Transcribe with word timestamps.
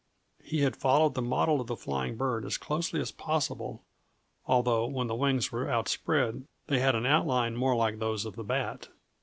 He 0.43 0.61
had 0.61 0.75
followed 0.75 1.13
the 1.13 1.21
model 1.21 1.61
of 1.61 1.67
the 1.67 1.75
flying 1.77 2.17
bird 2.17 2.43
as 2.43 2.57
closely 2.57 2.99
as 2.99 3.11
possible, 3.11 3.83
although 4.47 4.87
when 4.87 5.05
the 5.05 5.13
wings 5.13 5.51
were 5.51 5.69
outspread 5.69 6.47
they 6.65 6.79
had 6.79 6.95
an 6.95 7.05
outline 7.05 7.55
more 7.55 7.75
like 7.75 7.99
those 7.99 8.25
of 8.25 8.35
the 8.35 8.43
bat. 8.43 8.87